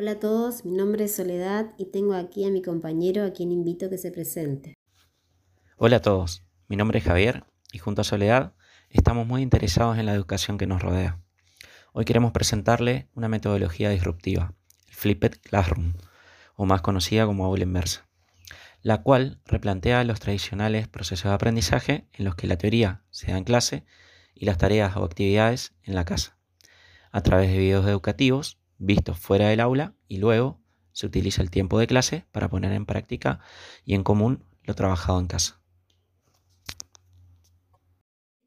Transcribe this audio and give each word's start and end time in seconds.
Hola 0.00 0.12
a 0.12 0.20
todos, 0.20 0.64
mi 0.64 0.76
nombre 0.76 1.06
es 1.06 1.16
Soledad 1.16 1.74
y 1.76 1.86
tengo 1.86 2.14
aquí 2.14 2.44
a 2.44 2.52
mi 2.52 2.62
compañero 2.62 3.24
a 3.24 3.32
quien 3.32 3.50
invito 3.50 3.86
a 3.86 3.90
que 3.90 3.98
se 3.98 4.12
presente. 4.12 4.74
Hola 5.76 5.96
a 5.96 6.02
todos, 6.02 6.44
mi 6.68 6.76
nombre 6.76 7.00
es 7.00 7.04
Javier 7.04 7.42
y 7.72 7.78
junto 7.78 8.02
a 8.02 8.04
Soledad 8.04 8.54
estamos 8.90 9.26
muy 9.26 9.42
interesados 9.42 9.98
en 9.98 10.06
la 10.06 10.14
educación 10.14 10.56
que 10.56 10.68
nos 10.68 10.80
rodea. 10.82 11.20
Hoy 11.92 12.04
queremos 12.04 12.30
presentarle 12.30 13.08
una 13.16 13.28
metodología 13.28 13.90
disruptiva, 13.90 14.54
el 14.86 14.94
Flipped 14.94 15.40
Classroom, 15.42 15.94
o 16.54 16.64
más 16.64 16.80
conocida 16.80 17.26
como 17.26 17.44
aula 17.44 17.64
inversa, 17.64 18.08
la 18.82 19.02
cual 19.02 19.40
replantea 19.46 20.04
los 20.04 20.20
tradicionales 20.20 20.86
procesos 20.86 21.24
de 21.24 21.34
aprendizaje 21.34 22.06
en 22.12 22.24
los 22.24 22.36
que 22.36 22.46
la 22.46 22.56
teoría 22.56 23.02
se 23.10 23.32
da 23.32 23.38
en 23.38 23.42
clase 23.42 23.84
y 24.32 24.44
las 24.44 24.58
tareas 24.58 24.96
o 24.96 25.02
actividades 25.02 25.74
en 25.82 25.96
la 25.96 26.04
casa, 26.04 26.38
a 27.10 27.20
través 27.22 27.50
de 27.50 27.58
videos 27.58 27.84
educativos 27.88 28.57
vistos 28.78 29.18
fuera 29.18 29.48
del 29.48 29.60
aula 29.60 29.94
y 30.08 30.18
luego 30.18 30.60
se 30.92 31.06
utiliza 31.06 31.42
el 31.42 31.50
tiempo 31.50 31.78
de 31.78 31.86
clase 31.86 32.24
para 32.32 32.48
poner 32.48 32.72
en 32.72 32.86
práctica 32.86 33.40
y 33.84 33.94
en 33.94 34.02
común 34.02 34.42
lo 34.64 34.74
trabajado 34.74 35.20
en 35.20 35.26
casa. 35.26 35.60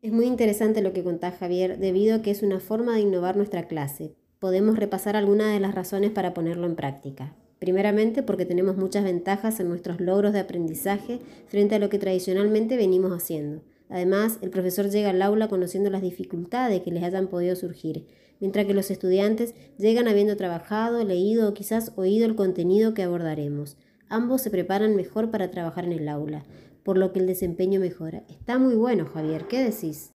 Es 0.01 0.11
muy 0.11 0.25
interesante 0.25 0.81
lo 0.81 0.93
que 0.93 1.03
contás 1.03 1.37
Javier, 1.37 1.77
debido 1.77 2.15
a 2.15 2.21
que 2.21 2.31
es 2.31 2.41
una 2.41 2.59
forma 2.59 2.95
de 2.95 3.01
innovar 3.01 3.37
nuestra 3.37 3.67
clase. 3.67 4.15
Podemos 4.39 4.75
repasar 4.77 5.15
algunas 5.15 5.53
de 5.53 5.59
las 5.59 5.75
razones 5.75 6.09
para 6.09 6.33
ponerlo 6.33 6.65
en 6.65 6.75
práctica. 6.75 7.35
Primeramente 7.59 8.23
porque 8.23 8.47
tenemos 8.47 8.75
muchas 8.75 9.03
ventajas 9.03 9.59
en 9.59 9.69
nuestros 9.69 10.01
logros 10.01 10.33
de 10.33 10.39
aprendizaje 10.39 11.19
frente 11.47 11.75
a 11.75 11.79
lo 11.79 11.89
que 11.89 11.99
tradicionalmente 11.99 12.75
venimos 12.77 13.11
haciendo. 13.11 13.61
Además, 13.91 14.39
el 14.41 14.49
profesor 14.49 14.89
llega 14.89 15.09
al 15.09 15.21
aula 15.21 15.49
conociendo 15.49 15.89
las 15.89 16.01
dificultades 16.01 16.81
que 16.81 16.91
les 16.91 17.03
hayan 17.03 17.27
podido 17.27 17.57
surgir, 17.57 18.07
mientras 18.39 18.65
que 18.65 18.73
los 18.73 18.89
estudiantes 18.89 19.53
llegan 19.77 20.07
habiendo 20.07 20.37
trabajado, 20.37 21.03
leído 21.03 21.49
o 21.49 21.53
quizás 21.53 21.91
oído 21.97 22.25
el 22.25 22.35
contenido 22.35 22.93
que 22.93 23.03
abordaremos. 23.03 23.75
Ambos 24.07 24.41
se 24.41 24.49
preparan 24.49 24.95
mejor 24.95 25.29
para 25.29 25.51
trabajar 25.51 25.83
en 25.83 25.91
el 25.91 26.07
aula, 26.07 26.45
por 26.83 26.97
lo 26.97 27.11
que 27.11 27.19
el 27.19 27.27
desempeño 27.27 27.81
mejora. 27.81 28.23
Está 28.29 28.57
muy 28.57 28.75
bueno, 28.75 29.05
Javier, 29.05 29.47
¿qué 29.49 29.61
decís? 29.61 30.13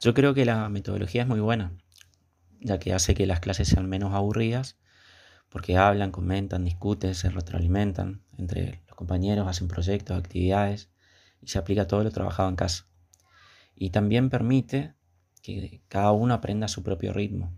Yo 0.00 0.14
creo 0.14 0.34
que 0.34 0.44
la 0.44 0.68
metodología 0.68 1.22
es 1.22 1.28
muy 1.28 1.40
buena, 1.40 1.76
ya 2.60 2.78
que 2.78 2.92
hace 2.92 3.14
que 3.14 3.26
las 3.26 3.40
clases 3.40 3.66
sean 3.66 3.88
menos 3.88 4.14
aburridas, 4.14 4.78
porque 5.48 5.76
hablan, 5.76 6.12
comentan, 6.12 6.64
discuten, 6.64 7.16
se 7.16 7.28
retroalimentan 7.28 8.22
entre 8.38 8.84
los 8.86 8.94
compañeros, 8.94 9.48
hacen 9.48 9.66
proyectos, 9.66 10.16
actividades 10.16 10.93
se 11.46 11.58
aplica 11.58 11.86
todo 11.86 12.04
lo 12.04 12.10
trabajado 12.10 12.48
en 12.48 12.56
casa. 12.56 12.86
Y 13.74 13.90
también 13.90 14.30
permite 14.30 14.94
que 15.42 15.82
cada 15.88 16.12
uno 16.12 16.34
aprenda 16.34 16.66
a 16.66 16.68
su 16.68 16.82
propio 16.82 17.12
ritmo 17.12 17.52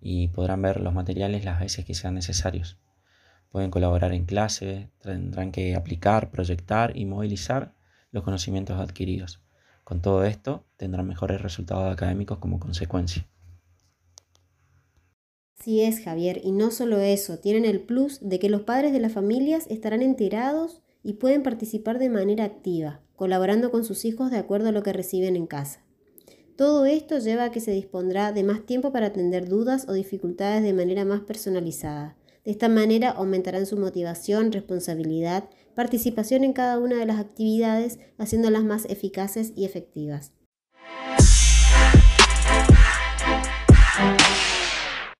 y 0.00 0.28
podrán 0.28 0.60
ver 0.60 0.80
los 0.80 0.92
materiales 0.92 1.44
las 1.44 1.60
veces 1.60 1.84
que 1.84 1.94
sean 1.94 2.14
necesarios. 2.14 2.78
Pueden 3.50 3.70
colaborar 3.70 4.12
en 4.12 4.26
clase, 4.26 4.90
tendrán 5.00 5.52
que 5.52 5.74
aplicar, 5.74 6.30
proyectar 6.30 6.96
y 6.96 7.06
movilizar 7.06 7.74
los 8.10 8.24
conocimientos 8.24 8.78
adquiridos. 8.78 9.40
Con 9.84 10.02
todo 10.02 10.24
esto 10.24 10.66
tendrán 10.76 11.06
mejores 11.06 11.40
resultados 11.40 11.92
académicos 11.92 12.38
como 12.38 12.58
consecuencia. 12.58 13.26
Sí 15.64 15.80
es, 15.80 16.04
Javier, 16.04 16.40
y 16.44 16.52
no 16.52 16.70
solo 16.70 16.98
eso, 16.98 17.38
tienen 17.38 17.64
el 17.64 17.80
plus 17.80 18.18
de 18.20 18.38
que 18.38 18.50
los 18.50 18.62
padres 18.62 18.92
de 18.92 19.00
las 19.00 19.12
familias 19.12 19.66
estarán 19.70 20.02
enterados 20.02 20.82
y 21.04 21.14
pueden 21.14 21.44
participar 21.44 22.00
de 22.00 22.08
manera 22.08 22.44
activa, 22.44 23.00
colaborando 23.14 23.70
con 23.70 23.84
sus 23.84 24.04
hijos 24.04 24.32
de 24.32 24.38
acuerdo 24.38 24.70
a 24.70 24.72
lo 24.72 24.82
que 24.82 24.92
reciben 24.92 25.36
en 25.36 25.46
casa. 25.46 25.84
Todo 26.56 26.86
esto 26.86 27.18
lleva 27.18 27.44
a 27.44 27.50
que 27.50 27.60
se 27.60 27.72
dispondrá 27.72 28.32
de 28.32 28.42
más 28.42 28.64
tiempo 28.64 28.90
para 28.90 29.06
atender 29.06 29.48
dudas 29.48 29.86
o 29.88 29.92
dificultades 29.92 30.62
de 30.62 30.72
manera 30.72 31.04
más 31.04 31.20
personalizada. 31.20 32.16
De 32.44 32.50
esta 32.50 32.68
manera 32.68 33.10
aumentarán 33.10 33.66
su 33.66 33.76
motivación, 33.76 34.52
responsabilidad, 34.52 35.48
participación 35.74 36.44
en 36.44 36.52
cada 36.52 36.78
una 36.78 36.96
de 36.96 37.06
las 37.06 37.18
actividades, 37.18 37.98
haciéndolas 38.18 38.64
más 38.64 38.84
eficaces 38.86 39.52
y 39.56 39.64
efectivas. 39.64 40.32